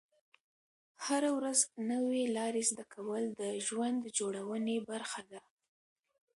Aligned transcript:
هره 1.05 1.29
ورځ 1.37 1.59
نوې 1.91 2.23
لارې 2.37 2.61
زده 2.69 2.85
کول 2.93 3.23
د 3.39 3.41
ژوند 3.65 4.01
جوړونې 4.17 4.77
برخه 4.89 5.21
ده. 5.31 5.41